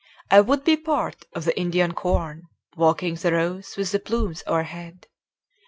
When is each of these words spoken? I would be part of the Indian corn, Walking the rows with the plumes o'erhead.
I 0.31 0.41
would 0.41 0.63
be 0.63 0.77
part 0.77 1.25
of 1.33 1.45
the 1.45 1.55
Indian 1.55 1.91
corn, 1.91 2.45
Walking 2.75 3.13
the 3.13 3.33
rows 3.33 3.77
with 3.77 3.91
the 3.91 3.99
plumes 3.99 4.41
o'erhead. 4.47 5.05